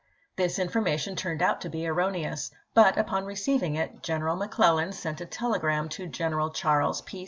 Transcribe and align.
This 0.35 0.57
information 0.57 1.15
turned 1.15 1.43
out 1.43 1.61
to 1.61 1.69
be 1.69 1.85
erroneous; 1.87 2.49
but 2.73 2.97
upon 2.97 3.25
receiving 3.27 3.75
it 3.75 4.01
General 4.01 4.35
Mc 4.35 4.49
Clellan 4.49 4.93
sent 4.93 5.21
a 5.21 5.27
telegram 5.27 5.89
to 5.89 6.07
General 6.07 6.49
Charles 6.49 7.01
P. 7.01 7.19